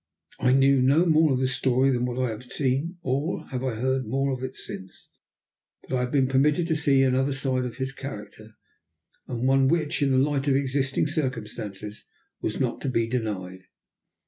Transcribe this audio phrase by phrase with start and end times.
[0.39, 3.75] I knew no more of the story than what I had seen, nor have I
[3.75, 5.11] heard more of it since,
[5.83, 8.55] but I had been permitted to see another side of his character,
[9.27, 12.05] and one which, in the light of existing circumstances,
[12.41, 13.65] was not to be denied.